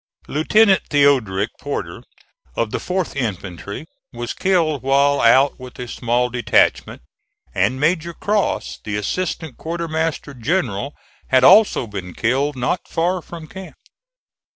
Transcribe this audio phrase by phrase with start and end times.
[0.27, 2.01] Lieutenant Theodric Porter,
[2.55, 7.03] of the 4th infantry, was killed while out with a small detachment;
[7.53, 10.95] and Major Cross, the assistant quartermaster general,
[11.27, 13.75] had also been killed not far from camp.